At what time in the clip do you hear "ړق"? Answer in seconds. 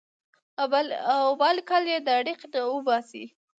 2.25-2.41